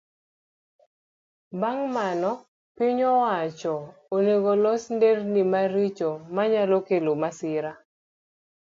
Bang' 1.59 1.85
mano, 1.95 2.31
piny 2.75 3.01
owacho 3.15 3.73
onego 4.15 4.51
los 4.63 4.83
nderni 4.95 5.43
maricho 5.51 6.09
manyalo 6.35 6.77
kelo 6.87 7.11
masira. 7.21 7.71